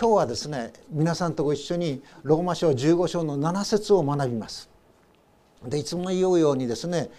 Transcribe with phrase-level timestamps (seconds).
[0.00, 4.70] 今日はですね皆さんとご一緒にローマ書15章の7節を学びます。
[5.62, 7.10] でいつも言うようにですね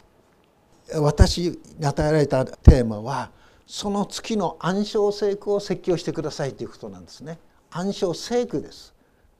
[0.96, 3.29] 私に与えられたテーマは
[3.67, 7.38] その月の暗唱聖句を説教してくださいということなんですね。
[7.70, 8.96] 暗唱聖句です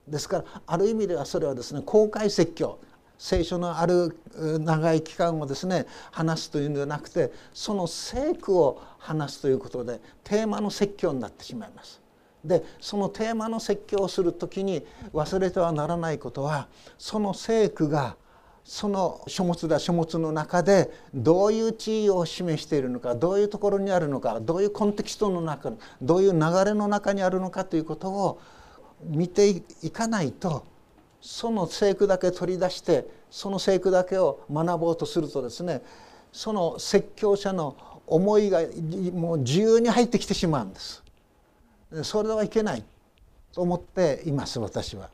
[0.08, 2.78] ですからある意味ではそれはですね公開説教
[3.18, 4.20] 聖書のある
[4.60, 12.01] 長い期間をですね話すというのではなくてその聖句を話すということでテーマの説教になってしまいます。
[12.44, 18.16] でそのテーマの説教をする時に忘れてはならないことはその聖句が
[18.64, 28.42] その書物だ書物の中でどういう地位を示しているのかどういうところにあるのかどういうコンテキストの中どういう流れの中にあるのかということを
[29.04, 29.50] 見て
[29.82, 30.64] いかないと
[31.22, 35.82] その聖句だけ取り出してその聖句だけを学ぼうとするとですね
[36.32, 37.76] その説教者の
[38.08, 38.62] 思いが
[39.14, 41.04] もう自由に入ってきてしまうんです。
[42.04, 42.84] それはいけない
[43.54, 45.10] と思っています私は。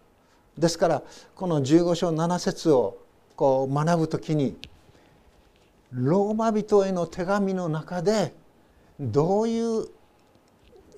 [0.57, 1.03] ですから
[1.35, 2.97] この15章7節を
[3.35, 4.57] こう学ぶ時に
[5.91, 8.33] ローマ人への手紙の中で
[8.99, 9.87] どういう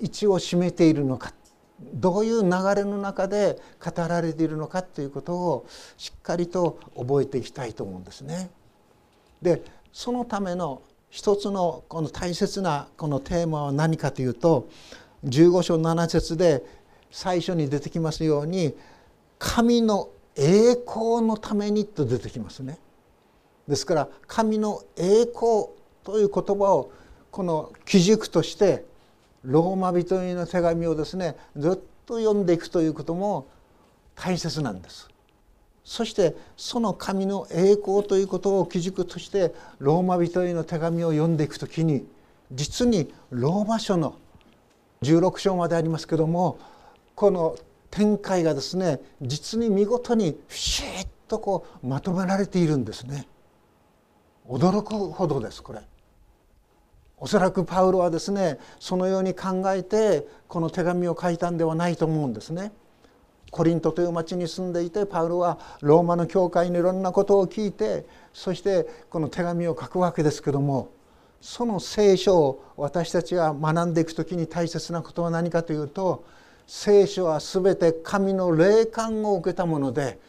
[0.02, 1.34] 位置を占めているのか
[1.94, 5.66] どういう流れの中で語られているのかということを
[5.98, 8.50] しっかりと覚えていきたいと思うんですね。
[9.42, 14.70] でそのための一つのこの大切なこのテーマは何かというと
[15.26, 16.64] 15章7節で
[17.12, 18.76] 最初に出てきますように
[19.38, 22.80] 神の栄光のためにと出てきますね。
[23.68, 25.68] ですから神の栄光
[26.04, 26.92] という言葉を
[27.32, 28.86] この基軸として
[29.44, 31.76] ローマ人への手紙をですねずっ
[32.06, 33.48] と読んでいくということも
[34.16, 35.10] 大切なんです。
[35.84, 42.06] そしてその神の栄光ということを基軸としてローマ人への手紙を読んでいくときに
[42.52, 44.16] 実にローマ書の
[45.02, 46.60] 16章までありますけども
[47.16, 47.58] この
[47.90, 53.28] 展開がですね実に見事にフシッとこうまとめられているんですね。
[54.48, 55.82] 驚くほどですこれ。
[57.18, 62.72] おそらくパウロはですねそのように考えてこの手紙を書いたんではないと思うんですね。
[63.52, 70.90] コリントという町に住んでいてパウロはローマの教会にいろんなことを聞いてそしてこの手紙を書くわけですけども
[71.42, 76.26] その聖書を私たちが学んでいく時に大切なことは何かというと
[76.68, 80.20] 聖書は全て神の霊感を受けたもので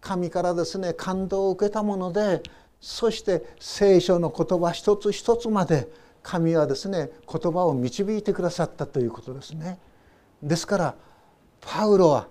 [0.00, 2.42] 神からですね感動を受けたもので
[2.80, 5.88] そして聖書の言葉一つ一つまで
[6.22, 9.78] 神はですね言葉を導いてくださったということですね。
[10.42, 10.94] ですから
[11.60, 12.28] パウロは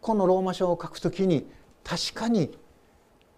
[0.00, 1.46] このローマ書を書くときに
[1.84, 2.56] 確かに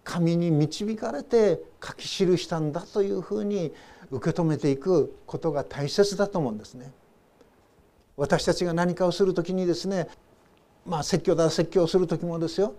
[0.03, 3.73] 神に導かれて書き記したんだというふうに
[4.11, 6.91] 受け止めていくことが大切だと思うんですね。
[8.17, 10.07] 私たちが何かをする時にですね
[10.85, 12.75] まあ説教だ説教する時もですよ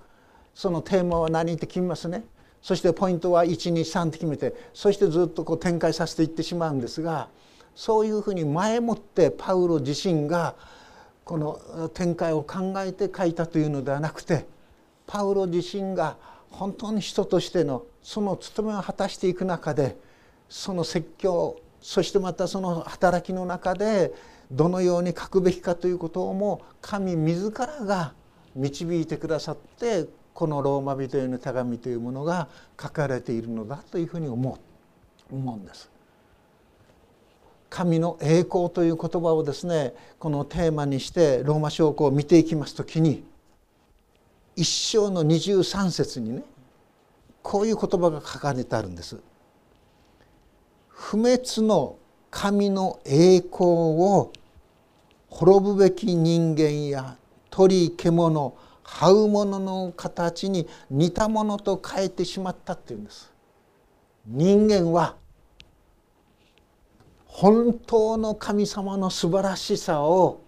[0.54, 2.25] そのテーマは何って決めますね
[2.60, 7.28] そしてポイントは123って決めてそしてずっとこう展開させていってしまうんですが
[7.75, 10.54] そういうふうに前もってパウロ自身が
[11.25, 14.47] この展開を考えて書いたというのではなくて
[15.06, 16.16] パウロ自身が
[16.50, 19.97] 本当に人としてのその務めを果たしていく中で
[20.52, 24.12] その説教そしてまたその働きの中で
[24.50, 28.12] どのように書くべきかということをも神自らが
[28.54, 30.04] 導いてくださって
[30.34, 32.48] このローマ人への手紙というものが
[32.78, 34.58] 書かれているのだというふうに思
[35.30, 35.90] う思うんです。
[37.70, 43.24] 神の栄光という言葉をですねこのテーマにしてローマ書を見ていきます時に
[44.54, 46.42] 一章の23節にね
[47.42, 49.16] こういう言葉が書かれてあるんです。
[50.92, 51.98] 不滅の
[52.30, 54.32] 神の栄光を
[55.28, 57.16] 滅ぶべき人間や
[57.50, 63.32] 鳥獣這うものの形に似たものと変えてしまったっていうんです。
[64.26, 65.16] 人間は
[67.26, 70.42] 本当の神様の素晴らしさを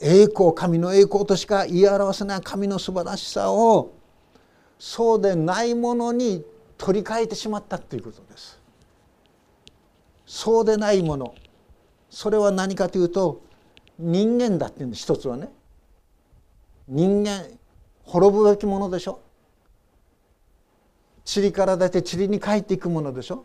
[0.00, 3.92] 栄光神の栄光としか言い表せない神の素晴らしさを
[4.78, 6.44] そうでないものに
[6.76, 8.63] 取り替えてしまったということです。
[10.34, 11.32] そうでないもの。
[12.10, 13.44] それは何かというと
[14.00, 15.04] 人間だっていうんです。
[15.04, 15.48] 一つはね。
[16.88, 17.46] 人間
[18.02, 19.20] 滅ぶべきものでしょ。
[21.24, 23.44] 塵から出て塵に帰っていくものでしょ。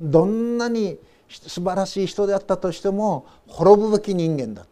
[0.00, 0.98] どんなに
[1.28, 4.66] 素晴らしい人であったとしても滅ぶべき人間だ。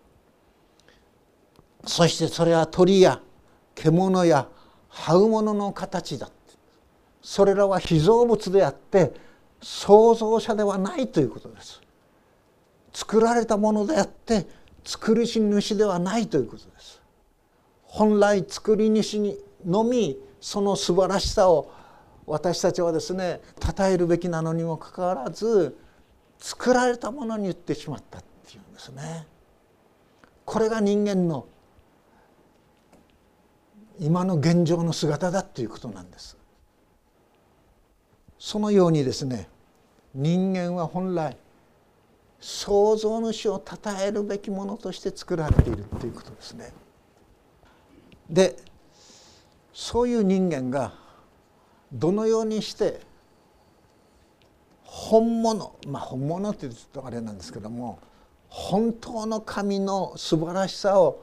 [1.86, 3.20] そしてそれは鳥や
[3.76, 4.48] 獣や
[4.90, 6.28] 這うものの形だ
[7.22, 9.12] それらは被造物であって
[9.62, 11.80] 創造者ではないということです
[12.92, 14.46] 作られたものであって
[14.84, 17.00] 作り主ではないということです
[17.84, 21.70] 本来作り主にのみその素晴らしさを
[22.26, 25.78] 私たちはですね称えるべきなのにもかかわらず
[26.38, 29.26] 作られたものに言ってしまったっていうんですね。
[30.44, 31.46] これが人間の
[34.00, 36.36] 今の現状の姿だということなんです。
[38.38, 39.48] そのようにですね
[40.14, 41.36] 人間は本来
[42.40, 46.72] 創造主を称えるべきものとして作られているということですね。
[48.28, 48.56] で
[49.72, 50.92] そういう人間が
[51.92, 53.00] どのようにして
[54.82, 57.98] 本物まあ本物って言うとあれなんですけども
[58.48, 61.22] 本当の神の素晴らしさを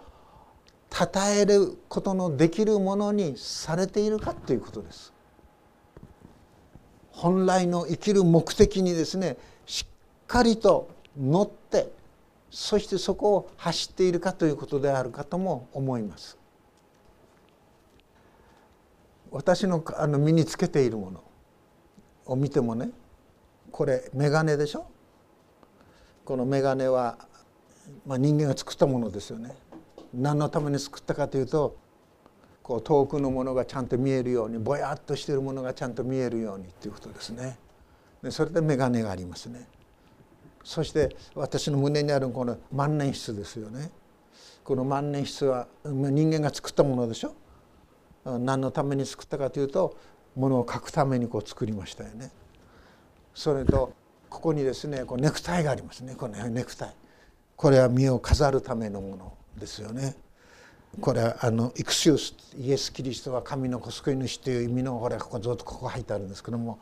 [0.92, 1.08] 称
[1.38, 5.14] えることのできるものにされているかということです。
[7.20, 9.86] 本来の生きる目的にですねしっ
[10.26, 10.90] かりと
[11.20, 11.92] 乗って
[12.50, 16.38] そしてそこを走っているかということであるかとも思います。
[19.32, 21.24] 私のあの身につけているもの
[22.26, 22.90] を見てもね
[23.70, 24.88] これ眼鏡でしょ？
[26.26, 27.18] この眼鏡は、
[28.08, 29.56] まあ、人間が作ったものですよね
[30.14, 31.76] 何のために作ったかというと
[32.70, 37.58] こう遠くのものがちゃんと見えるようにぼやっとしているものがちゃんと見えるようにということですね。
[38.22, 39.68] でそれで眼鏡がありますね。
[40.64, 43.90] そして私の胸にあるこの万年筆ですよね。
[44.64, 47.34] この万年筆は人間が作ったものでしょ？
[48.24, 49.98] 何のために作ったかというと
[50.36, 52.30] ものを書くためにこう作りましたよね。
[53.34, 53.94] それと
[54.30, 56.14] ここにですねこうネクタイがありますね。
[56.14, 56.94] このネクタイ。
[57.56, 60.16] これは身を飾るためのものですよね。
[61.02, 66.80] これあのイクシウスイエス・キリストは神の子救い主という意味のほらここずっとここ入ってあるんですけども。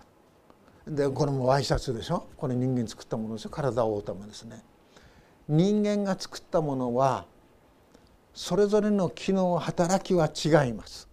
[0.87, 2.25] でこれもワイシャツでしょ？
[2.37, 4.63] これ人間作ったものですよ体を覆うためですね。
[5.49, 7.25] 人間が作ったものは
[8.33, 11.09] それぞれの機能働きは違います。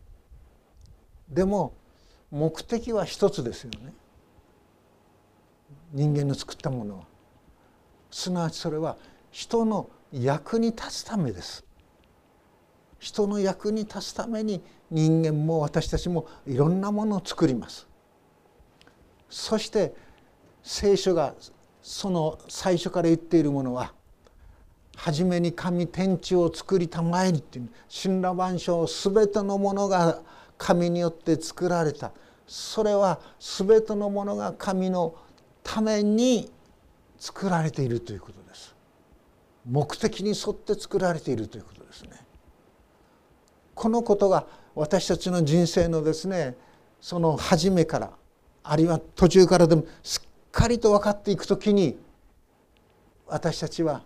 [1.28, 1.74] でも
[2.30, 3.92] 目的は一つですよね。
[5.92, 7.04] 人間の作ったものは。
[8.12, 8.96] すなわちそれは
[9.32, 11.63] 人の役に立つためです。
[13.04, 17.86] 人の役に立つために人間も私たちもいろんなものを作ります。
[19.28, 19.94] そして
[20.62, 21.34] 聖書が
[21.82, 23.92] その最初から言っているものは
[24.96, 27.68] 初めに神天地を作りたまえりっていう
[28.02, 30.22] 神羅万象全てのものが
[30.56, 32.10] 神によって作られた。
[32.46, 35.14] それは全てのものが神の
[35.62, 36.50] ために
[37.18, 38.74] 作られているということです。
[39.66, 42.23] 目的に沿って作られているということですね。
[43.74, 46.56] このことが私たちの人生のですね
[47.00, 48.10] その初めから
[48.62, 51.98] あるいは途中からでもすっかりと分かっていくときに
[53.26, 54.02] 私たちは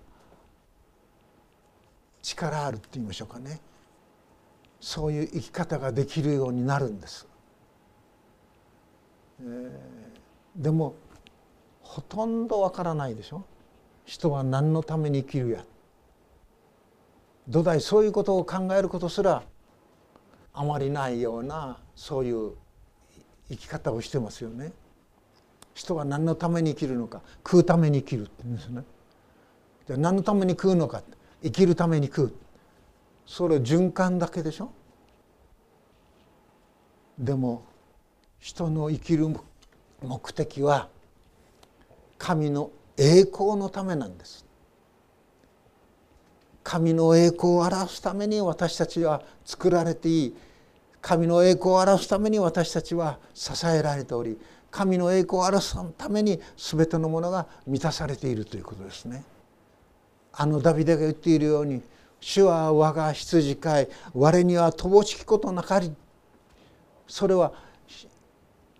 [2.22, 3.60] 力あるって言いましょうかね。
[4.80, 7.26] そういう生き方ができるようになるんです。
[9.40, 10.94] えー、でも
[11.82, 13.44] ほとんどわからないでしょ。
[14.04, 15.64] 人は何のために生きるや。
[17.48, 19.42] 土台そういうことを考えることすら
[20.58, 22.50] あまりないようなそういう
[23.48, 24.72] 生き方をしてますよね。
[25.72, 28.82] 人は何のために生きるのか食うために生きるって言うんですね。
[29.86, 31.04] じゃ何のために食うのか
[31.44, 32.34] 生きるために食う
[33.24, 34.72] それ循環だけでしょ
[37.16, 37.62] でも
[38.40, 39.28] 人の生きる
[40.02, 40.88] 目的は
[42.18, 44.44] 神の栄光のためなんです
[46.64, 50.36] 神の栄光を表すために私たちは作られていい
[51.08, 54.36] 神の栄光を表すために私たちは支えられており
[54.70, 59.24] 神の栄光を表すために全てのものが満たされているということですね。
[60.34, 61.80] あのダビデが言っているように
[62.20, 65.94] 主は我が羊飼い我には乏しきことなかり
[67.06, 67.54] それは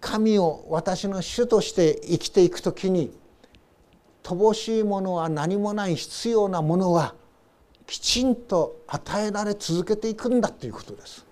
[0.01, 3.11] 神を私の主として生きていく時に
[4.23, 7.15] 乏しいものは何もない必要なものは
[7.87, 11.28] きちんと与えられ続けていくんだということです。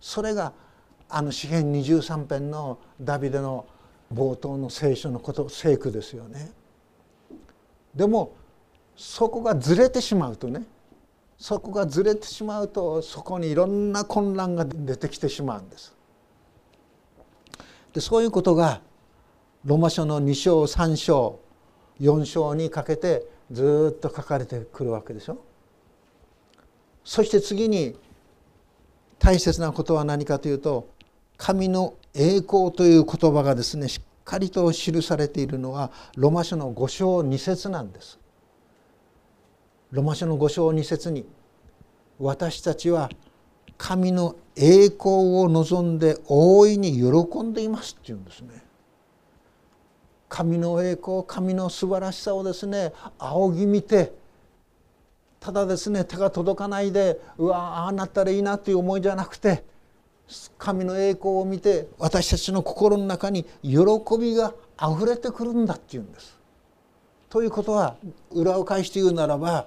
[0.00, 0.52] それが
[1.08, 3.66] あの詩編23編のダビデの
[4.12, 6.52] 冒頭の聖書のこと聖句ですよね。
[7.94, 8.34] でも
[8.96, 10.64] そこがずれてしまうとね
[11.38, 15.94] そこがずれてしまうとそこにいろんな混乱が出てきてしまうんです。
[17.92, 18.80] でそういうことが
[19.64, 21.40] ロマ書の2章3章
[22.00, 25.38] 4章にかけてずっと書かれてくるわけでしょ。
[27.04, 27.96] そして次に
[29.20, 30.88] 大切なことは何かというと
[31.36, 38.18] 神の栄光という言葉がですねしっかりと記されているのはロマ書の5章2節なんです。
[39.90, 41.26] ロマ書の5章2節に
[42.18, 43.10] 私たちは
[43.76, 48.62] 神の栄光を望んで大いに喜んでいますっていうんですね。
[50.28, 54.12] 神の栄光神の素晴らしさをですね仰ぎ見て
[55.40, 59.64] ただですね手が届かないでうわああなったらいいなという思いじゃなくて
[60.58, 63.80] 神の栄光を見て私たちの心の中に喜
[64.20, 66.38] びがあふれてくるんだっていうんです。
[67.28, 67.96] ということは
[68.30, 69.66] 裏を返して言うならば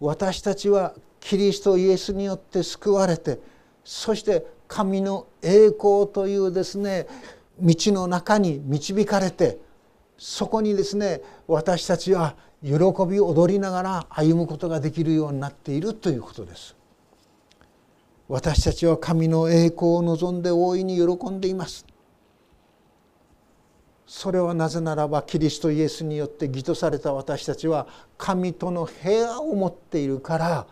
[0.00, 3.38] 私たちはキリストイエスによって救われて
[3.84, 7.06] そして神の栄光というですね
[7.60, 9.58] 道の中に導かれて
[10.26, 12.72] そこにですね私たちは喜
[13.06, 16.74] び踊りながら歩むことができるようになっているということです。
[18.26, 21.84] 私たちは神の栄光を望んで大いに喜んでいます。
[24.06, 30.66] それはなぜならばキリストイエスによって義とされた私たちは神との平和を持っているから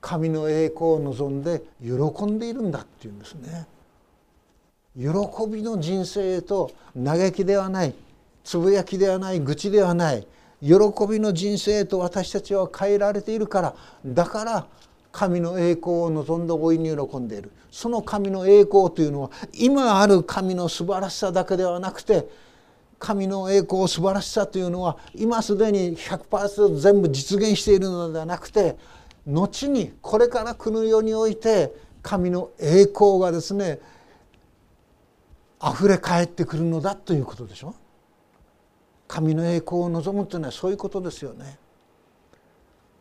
[0.00, 3.66] 神の栄光を望んで喜んでいるんだっていうんですね。
[4.96, 5.10] 喜
[5.52, 7.94] びの人生へと嘆きではない
[8.44, 10.26] つぶやきではない愚痴ではない
[10.62, 10.76] 喜
[11.08, 13.74] びの人生へと私たちは変えられているから
[14.06, 14.66] だから
[15.10, 17.52] 神の栄光を望んで大いに喜んでいる。
[17.70, 22.28] その神の栄光というのは今ある神の素晴らしさだけではなくて
[23.00, 28.76] 神の栄光素晴らしさというのは今すでに100%全部実現しているのではなくて
[29.26, 33.80] 後にこれから来る世において神の栄光がですね
[35.60, 37.74] 溢れ返ってくるのだということでしょ。
[39.14, 41.56] 神の栄光を望むというのはそういうことですよね。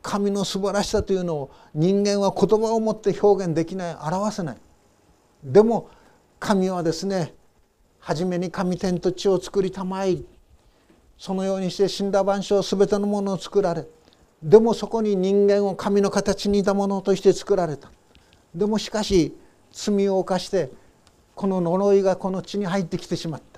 [0.03, 4.57] 神の素晴らしさというのを人間は言葉を持って表現できない表せない。
[5.43, 5.89] でも
[6.39, 7.33] 神はですね
[7.97, 10.17] 初めに神天と地を作りたまえ。
[11.17, 13.87] そのようにして死んだ万象全てのものを作られ。
[14.43, 17.91] でもそこに人間を神の形に似たものとして作られた。
[18.53, 19.35] でもしかし
[19.71, 20.69] 罪を犯して
[21.33, 23.52] この呪いがこの地に入ってきてしまった。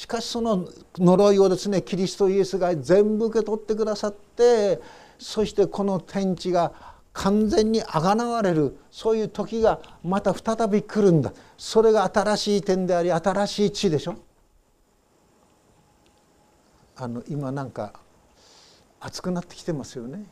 [0.00, 0.66] しかしその
[0.96, 4.80] 呪いをですねキリストイエスが全部受け取ってくださって
[5.18, 6.72] そしてこの天地が
[7.12, 11.34] 完全にあがなわれるそういう時がまた再び来るんだ。
[11.58, 14.16] それが新しい点であり新しい地でしょ。
[16.96, 17.92] あの今なんか
[19.00, 20.24] 暑くなってきてますよね。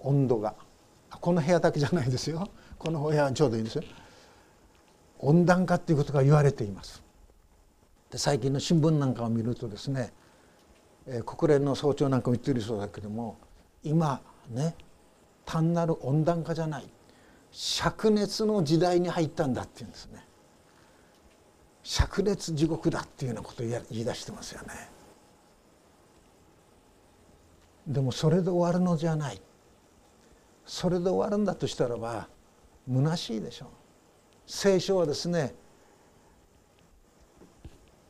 [0.00, 0.56] 温度が。
[1.20, 2.48] この部屋だけじゃないですよ。
[2.76, 3.84] この部屋はちょうどいいですよ。
[5.20, 7.05] 温暖化っていうことが言われています。
[8.16, 10.12] 最近の新聞なんかを見るとですね、
[11.06, 13.38] えー、国連の総長なんかも言ってるそうだけども
[13.82, 14.20] 今
[14.50, 14.74] ね
[15.44, 16.84] 単なる温暖化じゃない
[17.52, 20.24] 灼熱の時代に入ったんだっていうんですね。
[21.82, 24.90] 灼熱地獄だっていうようなことを言い出してますよね。
[27.86, 29.40] でもそれで終わるのじゃない。
[30.66, 32.28] それで終わるんだとしたらば
[32.92, 33.68] 虚しいでしょう。
[34.46, 35.54] 聖書はですね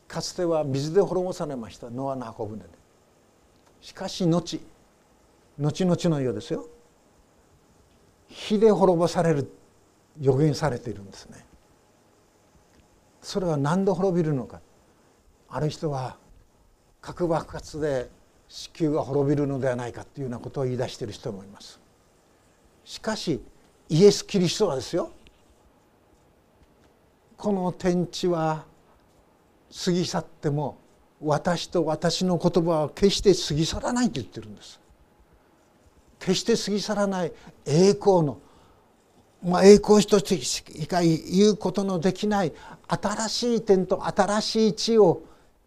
[0.09, 2.69] かつては水で滅ぼされましたノアの箱舟で
[3.81, 4.61] しかし後
[5.59, 6.67] 後々のようですよ。
[8.29, 9.51] 火で滅ぼされる
[10.21, 11.45] 予言されているんですね。
[13.23, 14.61] それは何で滅びるのか。
[15.49, 16.17] ある人は
[17.01, 18.11] 核爆発で
[18.49, 21.81] 地球が滅びるのではないかというようなことを言い出している人もいます。
[22.85, 23.41] しかし
[23.89, 25.11] イエス・キリストはですよ。
[27.37, 28.65] この天地は
[29.73, 30.79] 過ぎ去っても
[31.21, 34.81] 私と私の言葉は決して過ぎ去らないと言ってるんです
[36.19, 37.33] 決して過ぎ去らない
[37.65, 38.39] 栄光の、
[39.43, 42.53] まあ、栄光としてしか言うことのできない
[42.89, 45.23] 新しい点と新しい地を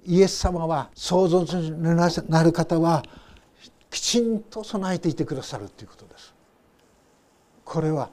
[0.06, 1.72] イエス様は創造に
[2.29, 3.03] なる方は
[3.89, 6.34] きちんと備えていてくださるということです。
[7.65, 8.10] これは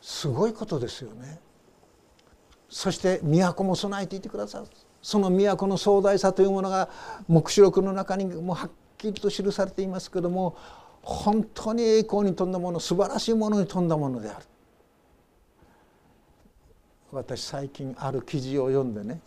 [0.00, 1.40] すごいことですよね。
[2.72, 4.66] そして都も備えていてくださる。
[5.02, 6.88] その都の壮大さというものが
[7.28, 10.56] 黙示録の中にもはっきりと記されていますけども
[11.02, 14.46] 本当に栄光に富んだもの素晴らしいものに富んだものである。
[17.10, 19.20] 私最近ある記事を読んでね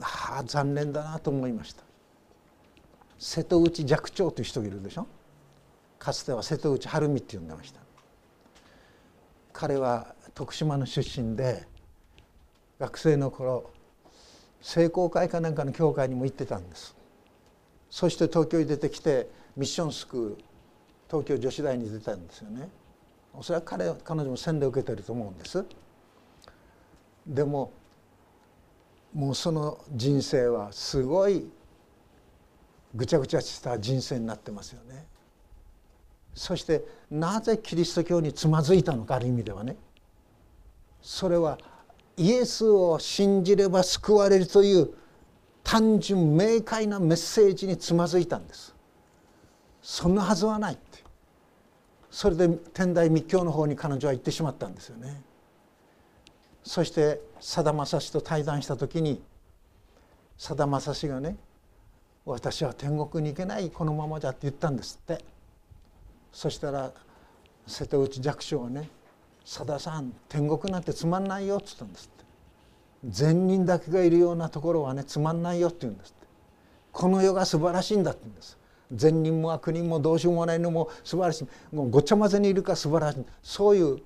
[0.00, 1.84] ああ残念だなと思いました。
[3.20, 5.06] 瀬戸内寂聴という人がいるでしょ。
[6.00, 7.80] かつては瀬戸内晴美って呼んでました。
[9.52, 11.66] 彼は徳島の出身で
[12.78, 13.72] 学生の頃
[14.60, 16.94] 聖光会かなんかの教会にも行ってたんです。
[17.90, 20.36] そして東京に出てきてミッションスクール
[21.08, 22.68] 東京女子大に出たんですよね。
[23.34, 25.64] おそらく彼彼女も洗礼を受けてると思うんです。
[27.26, 27.72] でも
[29.12, 31.50] もうその人生はすごい
[32.94, 35.04] ぐちゃぐちゃした人生になってますよね。
[36.32, 39.76] そしてなぜキリスト教につまずいたのかある意味ではね。
[41.00, 41.58] それは
[42.16, 44.90] イエスを信じれば救われるという
[45.62, 48.74] 単純明快なメッセージにつまずいたんです。
[49.82, 51.04] そんなはずはないって。
[52.10, 55.22] それで天台密教の方に彼女は行ってしまったんですよね。
[56.64, 59.22] そしてさだまさしと対談した時に
[60.36, 61.36] さだまさしがね
[62.26, 65.24] 「私は天国に行けないこのままじゃ」って言ったんですって。
[66.32, 66.92] そしたら
[67.66, 68.90] 瀬戸内寂聴はね
[69.48, 72.24] 「さださん天国なんてつまんないよ」っつったんですって。
[73.08, 76.26] 善人だけがいるようなところはねつまんないよって言うんですって。
[76.92, 78.58] この世が素晴らしいんだって言うんです。
[78.92, 81.74] 善人も悪人もどうしようもないのも素晴らしい。
[81.74, 83.24] もうごちゃ混ぜにいるか素晴らしい。
[83.42, 84.02] そういう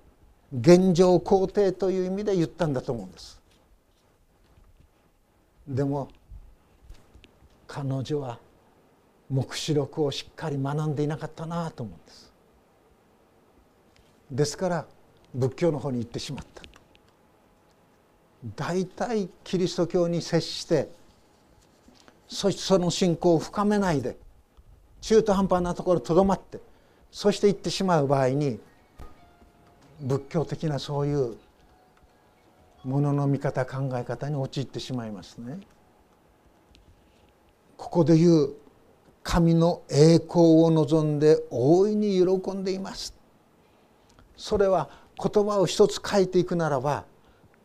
[0.57, 3.43] 現状肯定という意味で言ったんだと思うんです。
[5.67, 6.07] でも
[7.67, 8.39] 彼女は
[9.29, 12.33] 黙示録をしっかり学んでいなかったなと思うんです。
[14.31, 14.87] ですから
[15.35, 16.63] 仏教の方に行ってしまった
[18.57, 20.91] 大体キリスト教に接して
[22.29, 24.17] そしてその信仰を深めないで
[25.01, 26.61] 中途半端なところとどまって
[27.11, 28.59] そして行ってしまう場合に
[30.01, 31.37] 仏教的なそういう
[32.85, 35.61] ものの見方考え方に陥ってしまいますね。
[37.83, 38.55] ここで言う
[39.23, 43.15] 神の栄光を望んで大いに喜んでいます
[44.37, 44.89] それは
[45.23, 47.05] 言葉を一つ書いていくならば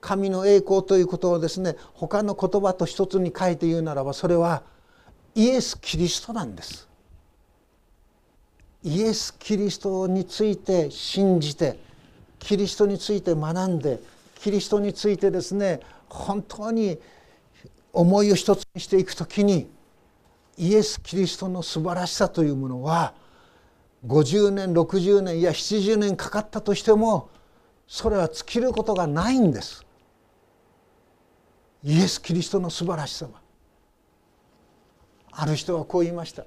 [0.01, 4.63] 神の栄光ということをですね他の言葉と一つに書いて言うならばそれは
[5.35, 6.87] イエス・キリストなんです。
[8.83, 11.77] イエス・キリストについて信じて
[12.39, 13.99] キリストについて学んで
[14.39, 16.97] キリストについてですね本当に
[17.91, 19.69] 思いを一つにしていくときに
[20.57, 23.13] イエス・キリストの素晴らしさというものは
[24.05, 27.29] 50年60年いや70年かかったとしても
[27.88, 29.86] それは尽きることがないんです。
[31.83, 33.31] イエス・キリストの素晴らしさは。
[35.31, 36.46] ある人はこう言いました。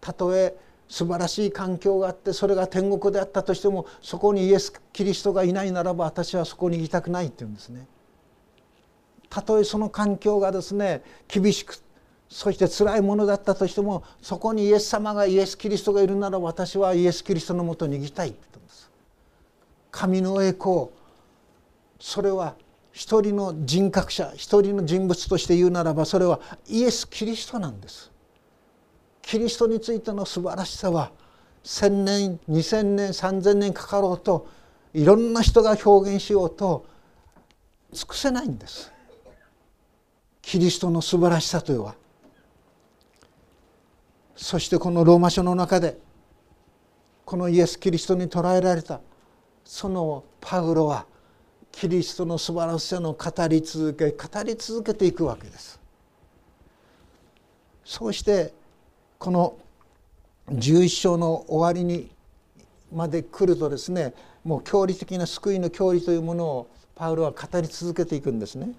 [0.00, 0.54] たとえ
[0.88, 7.86] 素晴らしい環境があってそれが天国であったとしてもそこにイエス・キリストがいないならば私はそこに行きたくないって言うんですね。
[9.30, 11.78] たとえその環境がですね厳しく
[12.28, 18.81] そして辛いものだったとしてもそこにイエス様がイエス・キリストがいるなら私はイエス・キリストのもとに行きたいって言うんです。
[19.92, 20.88] 神の栄光。
[22.00, 22.56] それは
[22.90, 28.10] 一人の人格者一人の人物として言うならばそれはイエス・キリストなんです。
[29.22, 31.12] キリストについての素晴らしさは
[31.62, 34.48] 1,000年2,000年3,000年かかろうと
[34.92, 36.84] いろんな人が表現しようと
[37.92, 38.90] 尽くせないんです。
[40.40, 41.94] キリストの素晴らしさというのは。
[44.34, 45.98] そしてこのローマ書の中で
[47.24, 49.00] このイエス・キリストに捉えられた
[49.72, 51.06] そのパウロは
[51.72, 55.80] キリストの素晴らしさの語り続け語り続けていくわけです。
[57.82, 58.52] そうして
[59.18, 59.56] この
[60.50, 62.10] 11章の終わりに
[62.92, 64.12] まで来るとですね
[64.44, 68.74] もう教理的な救いの教理というものをパウロは語り続けていくんですね。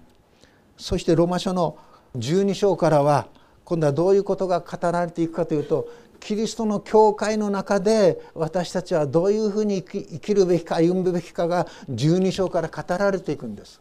[0.76, 1.76] そしてローマ書の
[2.16, 3.26] 12章からは
[3.64, 5.88] 今度はどういうことが語られていくかというと
[6.20, 13.80] キリストの教会の中で私たちはどういうふうに生きるべきか歩むべきかが12章から語られていくんです。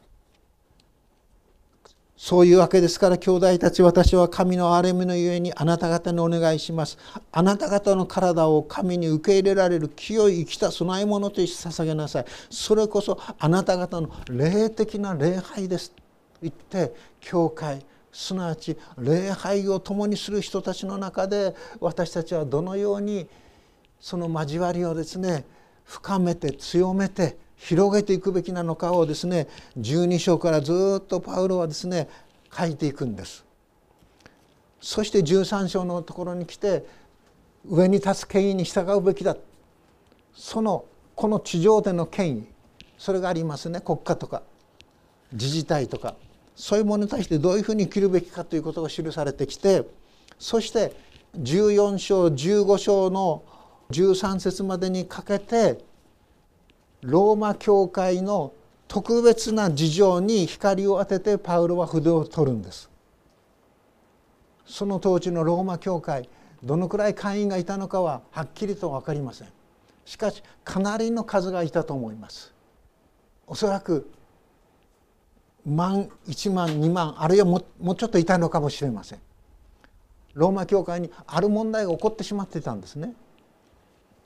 [2.24, 6.98] そういうわけですから兄弟たち私は神の憐れみのゆえにあなた方にお願いします。
[7.34, 12.26] あなた方の体を神に受け入れられる清い生きた供え物として捧げなさい。
[12.50, 15.92] それこそあなた方の霊的な礼拝です。
[15.92, 15.96] と
[16.44, 23.28] 言って教会すなわち礼拝を共にする人たちの中で私たちはどのように
[24.00, 25.46] その交わりをですね
[25.84, 29.48] 深めて強めて広げていくべきなのかをですね
[29.80, 32.08] 12章からずっとパウロはですね
[32.56, 33.44] 書いていくんです。
[34.80, 36.86] そして13章のところに来て
[37.66, 39.38] 上に立つ権威に従うべきだ
[40.36, 42.48] そのこの地上での権威
[42.98, 44.44] それがありますね国家とか
[45.32, 46.16] 自治体とか
[46.56, 49.84] そういうものに対してどういうふうに生きるべきかということが記されてきて
[50.40, 50.96] そして
[51.38, 53.44] 14章15章の
[53.92, 55.84] 13節までにかけて
[57.02, 58.54] ローマ教会の
[58.88, 62.90] 特別な事情に光を当ててパウロは筆を取るんです。
[64.66, 66.30] その当時のローマ教会
[66.64, 69.50] どのくらい会員がいたのかははっきりと分かりません。
[70.06, 72.54] しかしかなりの数がいたと思います。
[73.48, 74.10] おそらく
[75.66, 79.20] 万1万2万あるいはももうちょっといたのかもしれません。
[80.34, 83.14] ローマ教会にある問題が起こってしまってたんですね。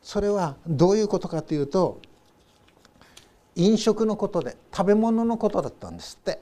[0.01, 1.99] それはどういうことかというと
[3.55, 6.39] 飲食のことで食べ物のことだったんですって。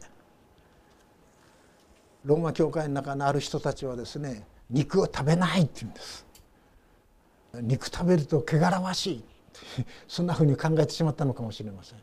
[2.24, 6.26] ローマ教会の中のある人たちはですね肉を食べないって言うんです。
[7.62, 9.24] 肉食べると汚らわしい
[10.08, 12.00] そんなふうに考えてしまったのかもしれません。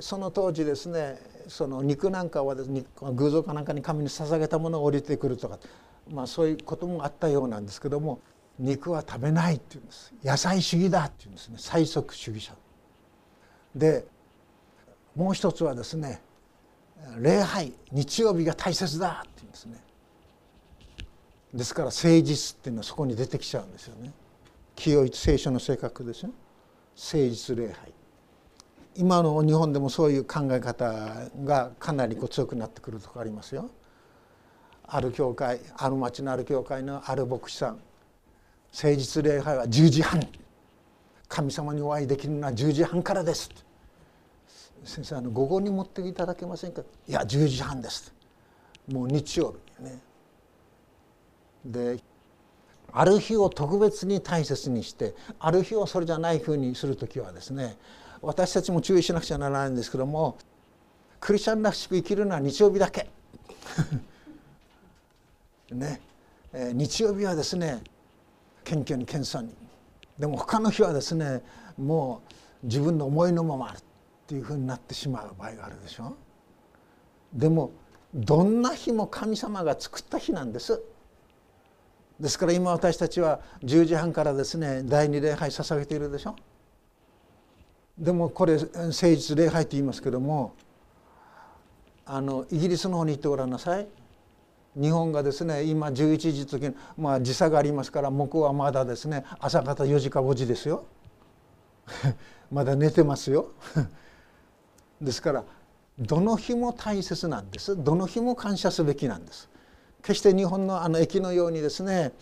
[0.00, 5.58] その当時ですねその肉なんかはです、ね、偶像かなんかに神に捧げたものが降りてくるとか、
[6.10, 8.20] まあ、そういうこともあったようなんですけども
[8.58, 10.14] 肉は食べないって言うんです。
[10.24, 11.56] 野菜主義だって言うんですね。
[11.58, 12.54] 最速主義者。
[13.74, 14.06] で
[15.14, 16.22] もう一つはですね
[17.18, 19.84] 礼拝日曜日が大切だって言うんですね。
[21.54, 24.12] ですから誠実っていうのはそこに出てきちゃうんですよね。
[24.74, 26.30] 清い聖書の性格ですよ。
[26.96, 27.92] 誠実礼拝。
[28.98, 33.70] 今の日本でもそういう考え方がかなり強くなってくるとこありますよ。
[34.86, 37.78] ある教会ある町のある教会のある牧師さん
[38.72, 40.20] 誠実礼拝は10時半。
[41.28, 43.50] 神様にお会いできるのは10時半からです。
[44.84, 46.82] 先生あの午後に持っていただけませんか？
[47.08, 48.14] いや10時半です。
[48.92, 49.98] もう日曜日ね。
[51.64, 51.98] で
[52.92, 57.76] ある日を特別に大切にしてある日をそれじゃないふうにする時はですね
[58.22, 60.36] 私たちも注意しなくちゃならないんですけども
[61.20, 63.08] クリスチャンらしく生きるのは日曜日だけ。
[65.72, 66.00] ね、
[66.52, 67.82] えー、日曜日はですね
[68.64, 69.54] 謙虚に謙遜に。
[70.18, 71.42] でも他の日はですね
[71.76, 72.22] も
[72.62, 73.82] う自分の思いのままあるっ
[74.26, 76.16] ていうふうになってしまう場合があるでしょ。
[77.32, 77.70] でも
[78.14, 80.80] どんな日も神様が作った日なんです。
[82.18, 86.36] ですから今私たちは10時半からですね第二礼拝捧げているでしょ。
[87.98, 90.54] でもこれ誠実礼拝と言いますけども
[92.04, 93.88] あのイギリスの方に行ってごらんなさい。
[94.78, 100.84] 日本がですね今11時時まあ時差がありますから向こうはまだですね朝方4時か5時ですよ。
[102.52, 103.48] まだ寝てますよ。
[105.00, 105.44] ですから
[105.98, 107.82] どの日も大切なんです。
[107.82, 109.48] どの日も感謝すべきなんです。
[110.02, 112.12] 決して日本のあの駅のようにですね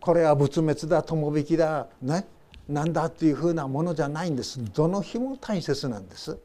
[0.00, 2.26] これは仏滅だ友引きだね。
[2.68, 4.62] なんだっていうふうなものじゃないんです。
[4.72, 6.38] どの日も大切なんです。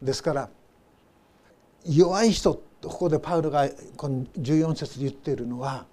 [0.00, 0.48] ですから
[1.84, 5.84] 弱い人ここでパウルがこの14節で言っているのは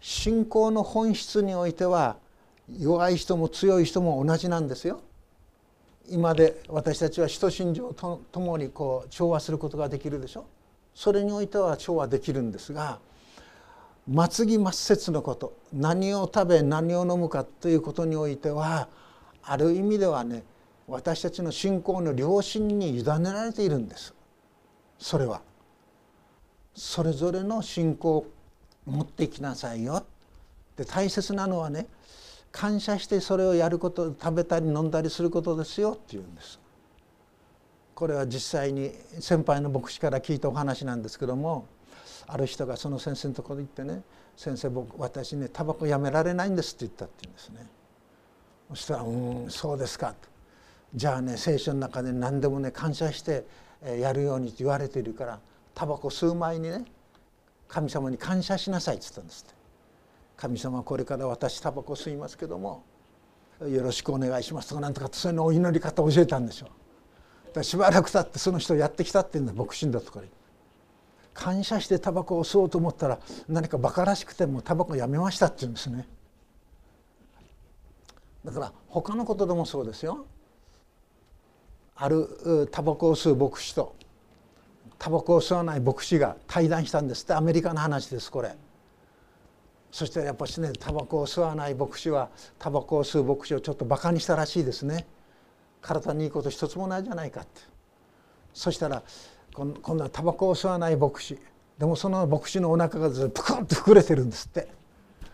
[0.00, 2.16] 信仰の本質においては
[2.78, 5.00] 弱い人も強い人も同じなんですよ。
[6.10, 10.46] 今で私たちは使徒信条とともにこう調和することができるでしょ。
[10.94, 12.98] それにおいては調和できるんですが
[14.10, 15.54] 末期末節のこと。
[15.72, 18.88] 何を食べ何を飲むかということにおいては
[19.42, 20.44] ある意味ではね
[20.86, 24.14] 私たちの信仰の良心に委ねられているんです。
[24.98, 25.42] それは。
[26.74, 28.26] それぞれの信仰を
[28.86, 30.04] 持ってきなさいよ。
[30.76, 31.86] で大切なのはね
[32.50, 35.98] 感謝してそれをやること食べたり飲んだりすることですよ。
[36.02, 36.58] っていうんです。
[37.94, 41.66] これは実際に先輩の牧師から聞いたお話なんですけども
[42.30, 44.02] ある人がその先生のところに行ってね
[44.36, 47.66] 「先生僕私ねタバコやめられないんです」って言ったって言うんですね。
[48.68, 50.28] そしたら「うんそうですか」と
[50.94, 53.46] 「じゃあね聖書の中で何でもね感謝して
[53.98, 55.40] やるようにって言われているから
[55.74, 56.84] タバコ吸う前にね
[57.66, 59.58] 神様に感謝しなさい」って言ったんですって。
[60.36, 62.84] 神様これから私タバコ吸いますけども
[63.60, 66.68] よろしくお願いしますとかなんとかそういうのお祈り方を教えたんでしょ
[67.56, 67.64] う。
[67.64, 70.28] しばらく経ってその人やってきたって言うんだ牧師だとかに。
[71.38, 76.08] 感謝してタバコを吸おうと思ったら何かバカらしくてもタバコやめましたって言うんですね。
[78.44, 80.26] だから他のことでもそうですよ。
[81.94, 83.94] あるタバコを吸う牧師と
[84.98, 87.34] タバコを吸わない牧師が対談したんですって。
[87.34, 88.56] アメリカの話ですこれ。
[89.92, 95.06] そしてやっぱしねタバコを吸わない牧師はタバコを吸う牧師をちょっとバカにしたらしいですね。
[95.82, 97.60] 体にいいこと一つもないじゃないかって。
[98.52, 99.04] そしたら
[99.58, 101.38] 今度はタバコを吸わない牧師
[101.78, 104.68] でもその牧師のお腹がずっとプクンと膨れてるんですって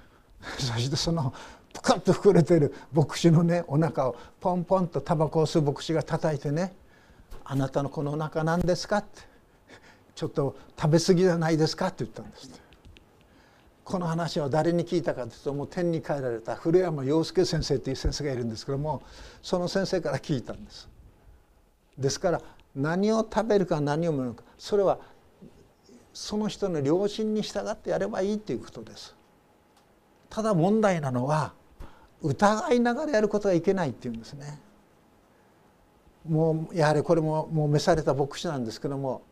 [0.58, 1.32] そしてその
[1.72, 6.74] プクンと膨れてる牧師のねお腹をポンポンとタバコを吸う牧師が叩いてね
[7.44, 9.22] 「あなたのこのお腹何ですか?」って
[10.14, 12.60] 「ちょっと食べ過ぎじゃないですか?」って言ったんですって
[13.84, 19.02] この話を誰に聞いたかというともう天に帰られた古山洋介先生という先生がいるんですけども
[19.42, 20.88] その先生から聞いたんです。
[21.98, 22.40] ですから
[22.74, 24.98] 何を食べるか何を飲むかそれは
[26.12, 29.16] その人の良心に従ってやればいいということです。
[30.30, 31.52] ただ問題なのは
[32.22, 34.60] 疑いながらやることがいけないっていうんですね。
[36.28, 39.22] もうやはりこれももう召された牧師なんですけども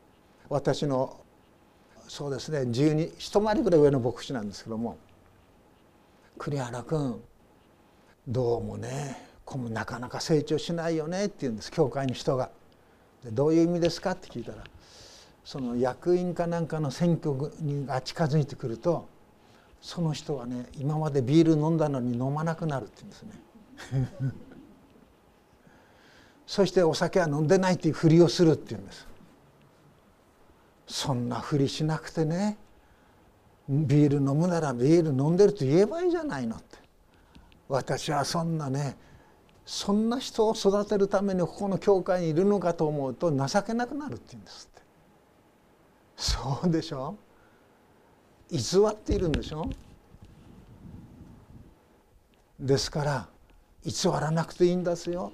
[0.48, 1.20] 私の
[2.06, 4.98] そうですね12一回りぐらい上の牧師なんですけども
[6.36, 7.22] 栗原君
[8.28, 9.28] どうもね
[9.70, 12.50] なかなか成長しないよねって言うんです教会の人が。
[13.24, 14.12] でどういう意味ですか？
[14.12, 14.58] って聞いたら
[15.44, 19.08] その役員かなんかの選挙にが近づいてくると
[19.80, 24.32] その人はね今までビール飲んだのに飲まなくなるって言うんですね。
[26.46, 29.06] そしてお酒は飲んでないっていうふりをするって言うんです。
[30.86, 32.58] そんなふりしなくてね
[33.68, 36.78] ビール飲むならビール飲んでると言えばいいじゃないのって
[37.68, 38.96] 私はそんなね
[39.64, 44.82] そんな人を育てるためにここの教会にいるのかと思うと情けなくなるって言うんですって。
[46.16, 47.16] そうでしょ？
[48.50, 48.58] 偽
[48.90, 49.70] っているんでしょ？
[52.60, 53.28] ですから
[53.84, 55.32] 偽らなくていいんですよ。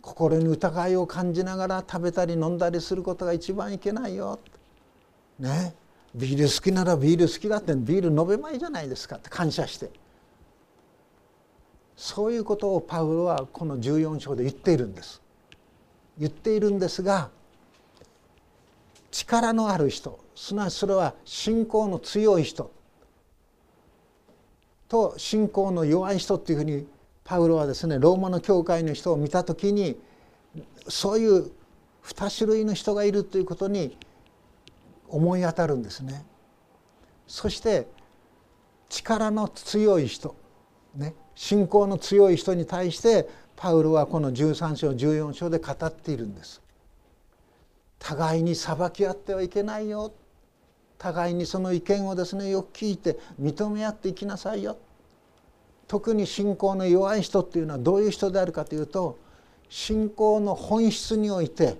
[0.00, 4.38] 心に疑いを感じながら食べたり飲んだりすることが一番いけないよ。
[5.38, 5.74] ね？
[6.14, 9.90] ビール好きならビール好きだってビール飲めばいいじゃないですかって感謝して。
[11.96, 15.22] そういうことをパウロはこの14章で言っているんです
[16.18, 17.30] 言っているんですが
[19.10, 22.72] 力のある人すなわちそれは信仰の強い人
[24.88, 26.86] と信仰の弱い人っていうふうに
[27.22, 29.98] パウロはですねローマの教会の人を見た時に
[30.88, 31.50] そういう
[32.04, 33.96] 2種類の人がいるということに
[35.08, 36.24] 思い当たるんですね。
[37.26, 37.86] そして
[38.90, 40.36] 力の強い人、
[40.94, 46.64] ね、信仰の強い人に対してパウロはこの13章14章で語っているんです。
[48.04, 50.12] 互いに裁き合ってはいけないよ
[50.98, 54.76] 互いにその意見をですねよく聞いて認め合っていきなさいよ
[55.88, 59.18] 特に信仰の弱い人っていうのはどういう人であるかというと
[59.70, 61.78] 信仰の本質において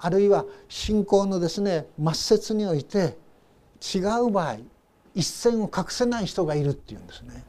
[0.00, 3.16] あるいは信仰のですね末節において
[3.94, 4.56] 違う場合
[5.14, 7.44] 一線を隠せない人がいるっていうんですね。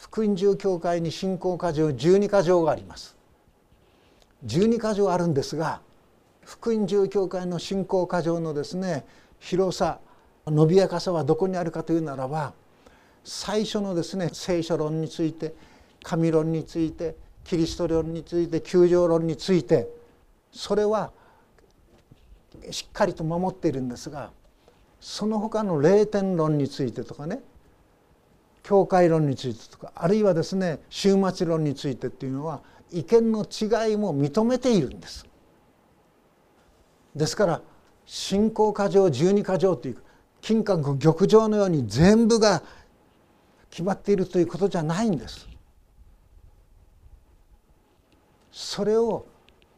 [0.00, 3.20] 福音住教会に信仰箇条12箇条があります。
[4.46, 5.82] 12箇条あるんですが
[6.42, 9.04] 福音住教会の信仰箇条のですね
[9.38, 10.00] 広さ
[10.46, 12.54] 伸びやかさはどこにあるかというならば
[13.24, 15.54] 最初のですね聖書論について
[16.02, 19.86] 神論についてキリスト論について救助論について
[20.50, 21.12] それは
[22.70, 24.30] しっかりと守っているんですが
[24.98, 27.40] その他の霊天論についてとかね
[28.62, 32.60] 教会論についてとかあるいはですね終末論についてっていうのは
[32.92, 35.26] 意見の違いも認めているんです。
[37.14, 37.62] ですから
[38.06, 39.96] 信仰過剰十二過剰という
[40.40, 42.62] 金閣玉状のように全部が
[43.70, 45.48] 決まっているということじゃないんです。
[48.52, 49.26] それを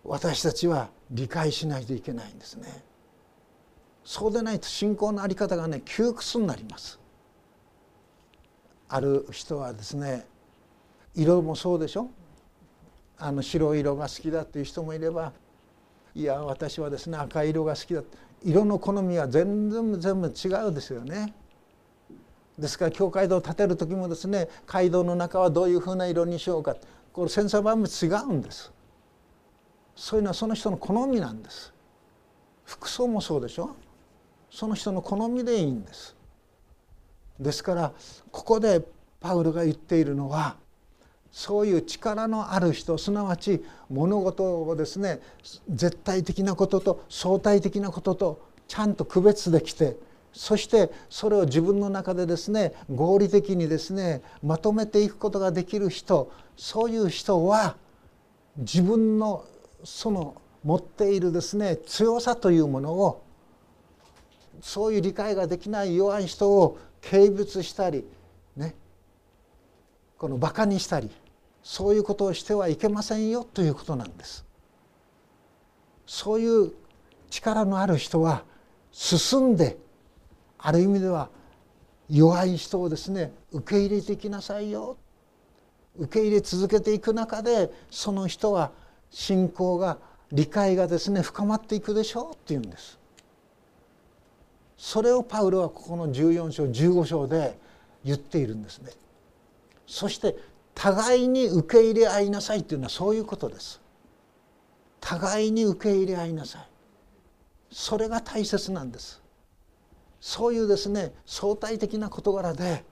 [0.05, 2.85] 私たちは理解しないといけないんですね。
[4.05, 6.99] そうでないと信仰の在り方がね窮屈になります。
[8.95, 10.27] ある人はですね
[11.15, 12.11] 色もそうでしょ？
[13.17, 15.33] あの白色が好きだっていう人もいれば
[16.15, 18.03] いや私はですね赤色が好きだ
[18.45, 21.33] 色の好みは全然全部違うですよね。
[22.59, 26.77] ですから教会堂を建てる時もですね街道の中はどういうふうな色にしようか
[27.15, 28.71] これ千差万別違うんです。
[29.97, 31.73] そういうのはその人の好みなんです。
[32.65, 33.75] 服装もそうでしょ？
[34.51, 36.15] その人の好みでいいんです。
[37.41, 37.93] ですから
[38.31, 38.83] ここで
[39.21, 40.57] パウロが言っているのは
[41.31, 45.21] そういう力のある人すなわち物事をですね
[45.71, 49.97] 絶対的なことと相対的なこととちゃんと区別できて
[50.33, 57.77] そしてそれを自分の中でですね合理的にですねまとめていくことができる人そういう人は
[58.59, 59.45] 自分の
[59.85, 63.25] その持っているですね強さというものを
[64.61, 68.05] そういう理解ができない弱い人を軽蔑したり
[68.57, 68.75] ね
[70.17, 71.11] このバカにしたり
[71.63, 74.45] そういうことをしてはいけませんよということなんです。
[76.07, 76.73] そういう
[77.31, 78.45] 力のある人は
[78.91, 79.79] 進んで
[80.59, 81.31] ある意味では
[82.11, 84.99] 弱い人をですね受け入れていきなさいよ
[85.99, 88.73] 受け入れ続けていく中でその人は
[89.11, 89.99] 信仰が
[90.31, 92.99] 理解がですね深まっていくでしょうって言うんです。
[94.83, 97.57] それをパウロはここの14章15章で
[98.05, 98.91] 言っているんですね。
[99.87, 100.35] そして
[100.75, 103.81] 互いに受け入れ合いなさいっていうのはそういうことです。
[105.01, 106.67] 互いに受け入れ合いなさい。
[107.71, 109.23] それが大切なんです。
[110.21, 112.85] そういうですね相対的な事柄で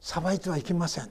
[0.00, 1.10] 裁いてはいけません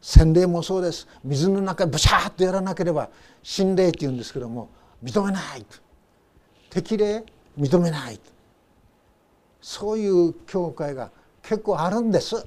[0.00, 3.10] 洗礼もそうです水の中ブシャーッとやらなければ
[3.44, 4.70] 心霊っていうんですけども
[5.02, 5.78] 認めないと
[6.70, 7.24] 適齢
[7.58, 8.35] 認めないと
[9.66, 11.10] そういう教会が
[11.42, 12.46] 結構あるんです。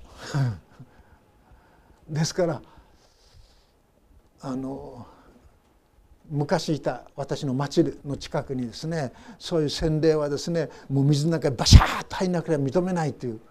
[2.08, 2.62] ですから
[4.39, 5.05] あの
[6.29, 13.41] 昔いた私の町の近くにですねそういう洗礼はですねもう水の中にバシャーッと入んなければ認めないという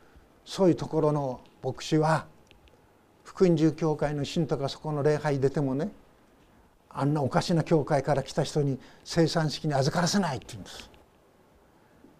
[0.46, 2.24] そういうところの牧師は
[3.22, 5.90] 福音住教会の信徒がそこの礼拝出てもね
[6.88, 10.90] あんなおかしな教会から来た人に生産式に預からせないって言うんです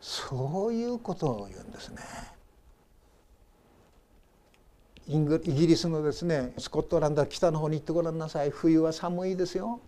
[0.01, 1.99] そういうことを言うんですね。
[5.09, 5.19] イ
[5.55, 8.51] ギリスのですねスコットランド北の方に行ってごらんなさい。
[8.51, 9.81] 冬は寒いですよ。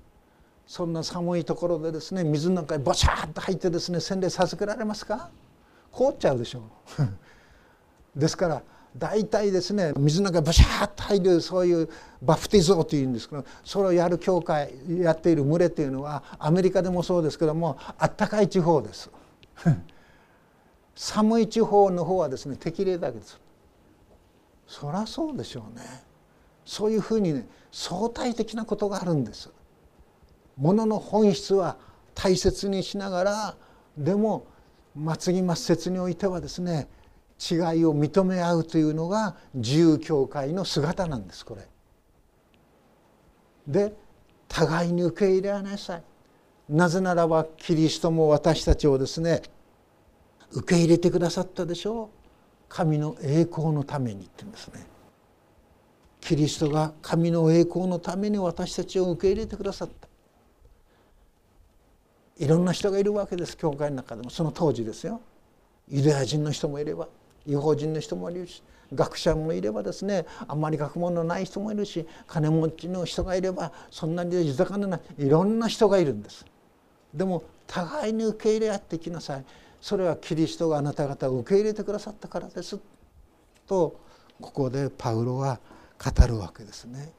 [0.67, 5.31] そんな寒いところでですね水の中にボシャーッと入ってですね洗礼授けられますか？
[5.93, 6.63] 凍っちゃうでしょ
[6.99, 7.03] う。
[8.19, 8.63] ですから
[8.97, 11.89] 大体ですね水の中にボシャーッと入るそういう
[12.23, 19.11] バプティゾーというんですけどそれをやる教会やっている群れというのはアメリカでもそうですけどもあったかい地方です。
[21.01, 23.41] 寒い地方の方はですね適齢だけです
[24.67, 25.83] そりゃそうでしょうね
[26.67, 29.51] そういうふうにね相対的なことがあるんです
[30.59, 31.79] ものの本質は
[32.15, 33.57] 大切にしながら
[33.97, 34.47] でも
[35.19, 36.87] 末ぎ末節においてはですね
[37.51, 41.67] 違いを認め合うというのが自由教会の姿なんですこれ。
[43.67, 43.95] で
[44.49, 46.03] 互いに受け入れなさい。
[46.69, 49.41] なぜならばキリストも私たちをですね
[50.53, 52.09] 受け入れてくださったでしょう
[52.69, 54.87] 神の栄光のためにって言うんですね。
[56.21, 60.09] キリストが神の栄光のために私たちを受け入れてくださった。
[62.39, 65.21] いろんな人がいるわけです教会の中でもその当時ですよ。
[65.89, 67.09] ユダヤ人の人もいれば
[67.47, 68.63] 違法人の人もいるし
[68.95, 76.45] 学者もいればですねあんまり学問のない人もいるし金持ちの人がいればそんなに豊かのないいろんな人がいるんです。
[77.13, 79.45] でも互いに受け入れ合ってきなさい
[79.81, 82.79] それはキリストがあなた方を受け入れてくださったからです
[83.67, 84.01] と
[84.41, 85.61] ここでパウロは
[85.99, 87.13] 語るわけですね。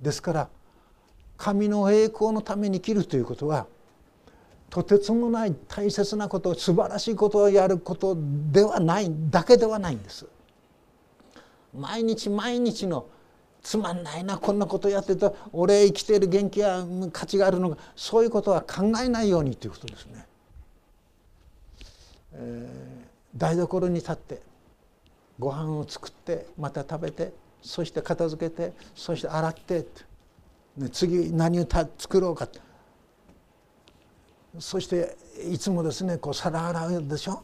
[0.00, 0.48] ですから
[1.36, 3.66] 神の栄光のために生きるということは
[4.68, 8.16] とてつもない大切なこと素晴らしいことをやること
[8.52, 10.26] ではないだけではないんです。
[11.74, 13.06] 毎日毎日の
[13.62, 20.26] つまんないなこんなことやってた俺生きている元気や価値があるのかそういうことは考えないようにということですね。
[22.32, 24.42] えー、台所に立って
[25.38, 29.86] ご飯を作ってまた食べてそして片付けてそして洗って
[30.76, 31.66] ね、次何を
[31.98, 32.48] 作ろうか
[34.58, 35.16] そして
[35.50, 37.42] いつもですねこう皿洗うでしょ？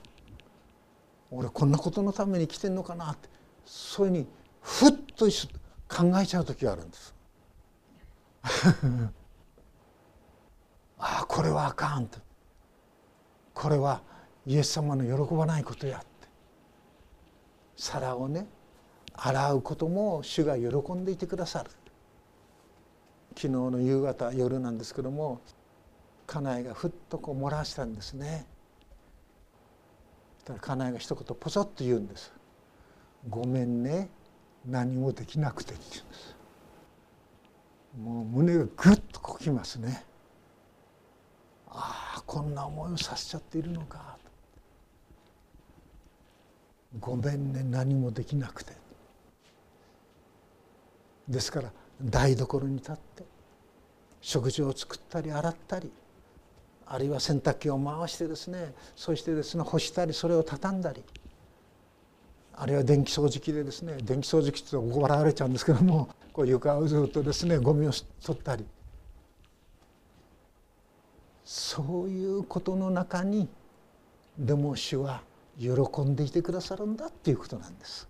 [1.31, 3.29] 俺こんなことのために来てんのかなって。
[3.65, 4.27] そういうふうに
[4.63, 7.15] ふっと考えちゃう時があるんです。
[10.99, 12.19] ああこれはあかんと
[13.53, 14.01] これは
[14.47, 16.07] イエス様の喜ばないことやって。
[17.77, 18.47] 皿をね
[19.15, 21.71] 洗うことも主が喜んでいてくださる。
[23.31, 25.41] 昨日の夕方夜なんですけども
[26.27, 28.47] 家内がふっとこう漏らしたんですね。
[30.39, 32.33] そしたら家内が一言ポソッと言うんです
[33.29, 34.09] 「ごめんね
[34.65, 36.37] 何もできなくて」って言うんです。
[38.01, 40.05] もう胸がぐっとこきますね。
[41.69, 44.17] ああこんな思いをさせちゃっているのか。
[47.01, 48.73] ごめんね何もできなくて。
[51.29, 53.25] ですから台所に立って
[54.21, 55.91] 食事を作ったり洗ったり
[56.87, 61.03] あるいは洗濯機を回してですねそしてですね干したりそれを畳んだり
[62.55, 67.93] あるいは電気掃除機でですね電気掃除機って怒られちゃうんですけどもこう床をずっとですねゴミを
[68.25, 68.65] 取ったり。
[71.45, 73.49] そういうことの中に
[74.37, 75.23] でも主は
[75.59, 78.09] 喜んでいてくださるんだっていうことなんです。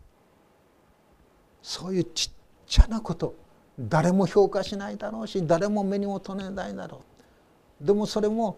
[1.62, 3.34] そういうちっちゃなこと
[3.78, 7.02] 誰も評価しないだろうし誰も目にも留めないだろ
[7.82, 8.56] うでもそれも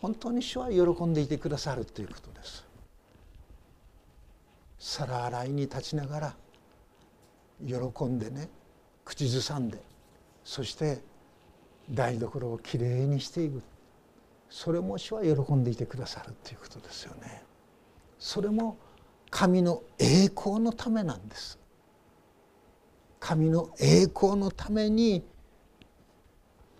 [0.00, 2.66] 本当に主は喜んでいてくださるということです。
[4.78, 6.36] 皿洗いに立ちながら
[7.66, 8.48] 喜んでね
[9.04, 9.78] 口ずさんで
[10.42, 11.02] そして
[11.90, 13.62] 台所をきれいにしていく
[14.48, 17.42] それも主は喜んでいてくださるということですよね。
[18.20, 18.76] それも
[19.30, 21.58] 神の栄光のためなんです。
[23.18, 25.24] 神の栄光のために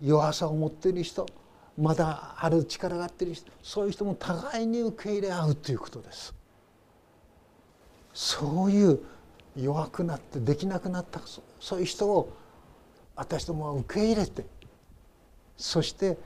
[0.01, 1.27] 弱さを持っている人
[1.77, 6.33] まだある力があっている人そういう人も互いに受け入れ合うということです。
[8.13, 8.99] そういう
[9.55, 11.21] 弱くなってできなくなった
[11.59, 12.31] そういう人を
[13.15, 14.45] 私どもは受け入れて
[15.57, 16.17] そして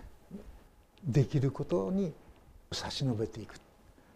[1.04, 2.14] できることに
[2.72, 3.56] 差し伸べていく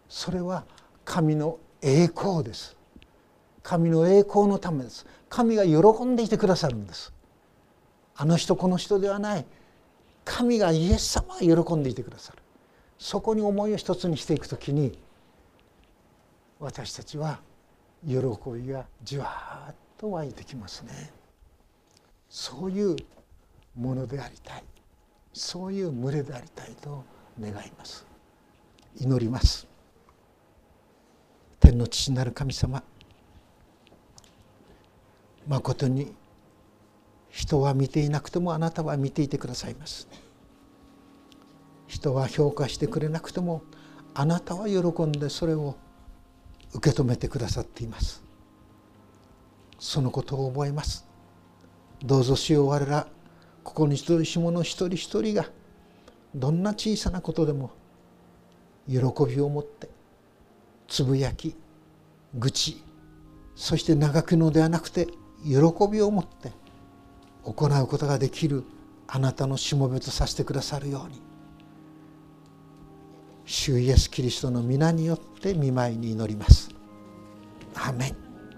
[0.08, 0.64] それは
[1.04, 2.76] 神の栄光です。
[3.62, 5.06] 神の栄光のためです。
[5.28, 7.12] 神が喜んでいてくださるんです。
[8.16, 9.46] あの人この人ではない。
[10.24, 12.38] 神がイエス様が喜んでいてくださる。
[12.98, 14.98] そこに思いを一つにしていくときに
[16.58, 17.40] 私たちは
[18.06, 18.16] 喜
[18.52, 21.10] びがじわっと湧いてきますね。
[22.28, 22.96] そういう
[23.74, 24.64] ものでありたい。
[25.32, 27.04] そういう群れでありたいと
[27.40, 28.04] 願います。
[28.98, 29.69] 祈ります。
[31.60, 32.82] 天の父なる神様
[35.46, 36.14] まことに
[37.28, 40.08] 人は見ていなくてもあなたは見ていてくださいます。
[41.86, 43.62] 人は評価してくれなくても
[44.14, 45.76] あなたは喜んでそれを
[46.72, 48.22] 受け止めてくださっています。
[49.78, 51.06] そのことを覚えます。
[52.02, 53.06] どうぞ主よう我ら
[53.62, 55.46] ここに一人し者一人一人が
[56.34, 57.70] どんな小さなことでも
[58.88, 58.98] 喜
[59.28, 59.88] びを持って
[60.90, 61.56] つぶやき
[62.34, 62.82] 愚痴
[63.54, 65.06] そして長くのではなくて
[65.44, 65.52] 喜
[65.90, 66.52] びを持って
[67.44, 68.64] 行うことができる
[69.06, 71.22] あなたのしもべとさせてくださるように
[73.46, 76.70] 主イエスキリストの皆によって見舞いに祈ります。
[77.74, 78.29] アメン